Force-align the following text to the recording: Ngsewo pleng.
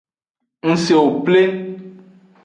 Ngsewo 0.67 1.07
pleng. 1.23 1.59